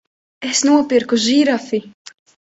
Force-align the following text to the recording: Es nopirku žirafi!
Es 0.51 0.61
nopirku 0.67 1.19
žirafi! 1.25 1.81